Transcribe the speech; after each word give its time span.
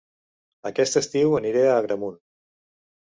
Aquest 0.69 0.97
estiu 1.01 1.37
aniré 1.41 1.67
a 1.69 1.77
Agramunt 1.83 2.21